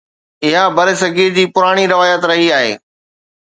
[0.45, 2.73] اها برصغير جي پراڻي روايت رهي آهي.